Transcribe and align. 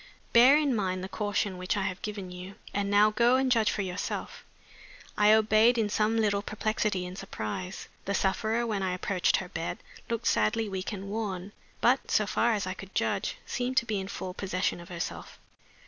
Bear 0.33 0.57
in 0.57 0.75
mind 0.75 1.03
the 1.03 1.07
caution 1.07 1.59
which 1.59 1.77
I 1.77 1.83
have 1.83 2.01
given 2.01 2.31
you 2.31 2.55
and 2.73 2.89
now 2.89 3.11
go 3.11 3.35
and 3.35 3.51
judge 3.51 3.69
for 3.69 3.83
yourself." 3.83 4.43
I 5.15 5.31
obeyed, 5.31 5.77
in 5.77 5.89
some 5.91 6.17
little 6.17 6.41
perplexity 6.41 7.05
and 7.05 7.15
surprise. 7.15 7.87
The 8.05 8.15
sufferer, 8.15 8.65
when 8.65 8.81
I 8.81 8.95
approached 8.95 9.37
her 9.37 9.49
bed, 9.49 9.77
looked 10.09 10.25
sadly 10.25 10.67
weak 10.67 10.91
and 10.91 11.07
worn; 11.11 11.51
but, 11.81 12.09
so 12.09 12.25
far 12.25 12.53
as 12.53 12.65
I 12.65 12.73
could 12.73 12.95
judge, 12.95 13.37
seemed 13.45 13.77
to 13.77 13.85
be 13.85 13.99
in 13.99 14.07
full 14.07 14.33
possession 14.33 14.79
of 14.79 14.89
herself. 14.89 15.37